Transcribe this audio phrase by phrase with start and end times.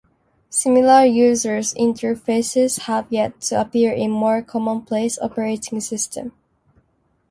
[0.49, 6.31] Similar user Interfaces have yet to appear in more commonplace operating systems.